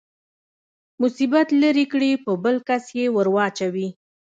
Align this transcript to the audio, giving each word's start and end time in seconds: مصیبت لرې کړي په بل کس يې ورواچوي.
مصیبت 1.01 1.47
لرې 1.61 1.85
کړي 1.91 2.11
په 2.23 2.31
بل 2.43 2.55
کس 2.67 2.83
يې 2.97 3.05
ورواچوي. 3.15 3.87